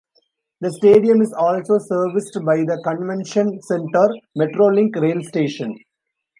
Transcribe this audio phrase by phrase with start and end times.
[0.61, 5.77] The stadium is also serviced by the Convention Center MetroLink rail station.